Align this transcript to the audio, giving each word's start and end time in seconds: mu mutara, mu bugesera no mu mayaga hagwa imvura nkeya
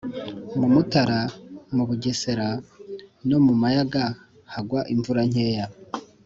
mu 0.59 0.67
mutara, 0.73 1.19
mu 1.75 1.83
bugesera 1.87 2.47
no 3.29 3.37
mu 3.45 3.53
mayaga 3.61 4.03
hagwa 4.53 4.81
imvura 4.93 5.21
nkeya 5.31 5.67